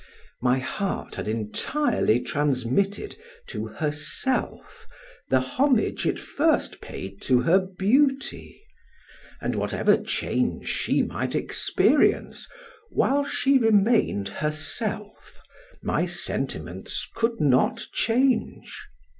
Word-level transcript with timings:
My 0.41 0.57
heart 0.57 1.13
had 1.13 1.27
entirely 1.27 2.21
transmitted 2.21 3.17
to 3.45 3.67
herself 3.67 4.87
the 5.29 5.41
homage 5.41 6.07
it 6.07 6.19
first 6.19 6.81
paid 6.81 7.21
to 7.21 7.41
her 7.41 7.59
beauty, 7.59 8.63
and 9.41 9.55
whatever 9.55 9.97
change 9.97 10.67
she 10.67 11.03
might 11.03 11.35
experience, 11.35 12.47
while 12.89 13.23
she 13.23 13.59
remained 13.59 14.29
herself, 14.29 15.39
my 15.83 16.07
sentiments 16.07 17.07
could 17.13 17.39
not 17.39 17.85
change. 17.93 18.75